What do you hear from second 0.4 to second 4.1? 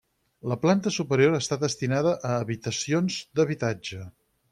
La planta superior està destinada a habitacions d'habitatge.